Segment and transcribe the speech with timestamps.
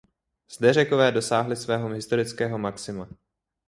[0.51, 3.09] Zde Řekové dosáhli svého historického maxima.